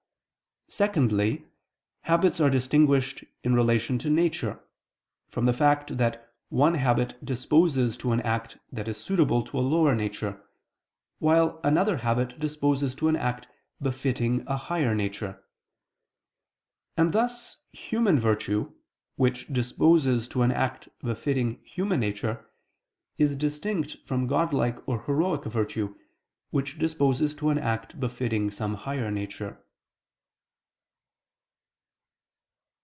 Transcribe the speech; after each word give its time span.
Secondly, 0.73 1.47
habits 2.03 2.39
are 2.39 2.49
distinguished 2.49 3.25
in 3.43 3.53
relation 3.53 3.97
to 3.99 4.09
nature, 4.09 4.63
from 5.27 5.43
the 5.43 5.51
fact 5.51 5.97
that 5.97 6.33
one 6.47 6.75
habit 6.75 7.23
disposes 7.25 7.97
to 7.97 8.13
an 8.13 8.21
act 8.21 8.57
that 8.71 8.87
is 8.87 8.95
suitable 8.95 9.43
to 9.43 9.59
a 9.59 9.59
lower 9.67 9.93
nature, 9.93 10.41
while 11.19 11.59
another 11.65 11.97
habit 11.97 12.39
disposes 12.39 12.95
to 12.95 13.09
an 13.09 13.17
act 13.17 13.47
befitting 13.81 14.45
a 14.47 14.55
higher 14.55 14.95
nature. 14.95 15.43
And 16.95 17.11
thus 17.11 17.57
human 17.73 18.17
virtue, 18.17 18.71
which 19.17 19.47
disposes 19.51 20.25
to 20.29 20.41
an 20.41 20.53
act 20.53 20.87
befitting 21.01 21.59
human 21.65 21.99
nature, 21.99 22.49
is 23.17 23.35
distinct 23.35 23.97
from 24.07 24.25
godlike 24.25 24.77
or 24.87 25.03
heroic 25.03 25.43
virtue, 25.43 25.93
which 26.49 26.79
disposes 26.79 27.35
to 27.35 27.49
an 27.49 27.57
act 27.57 27.99
befitting 27.99 28.49
some 28.49 28.75
higher 28.75 29.11
nature. 29.11 29.61